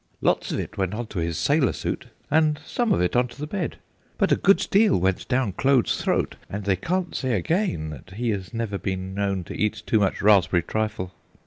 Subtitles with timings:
[0.19, 3.39] Lots of it went on to his sailor suit and some of it on to
[3.39, 3.75] the bed,
[4.17, 8.31] but a good deal went down Claude's throat, and they can't say again that he
[8.31, 11.13] has never been known to eat too much raspberry trifle.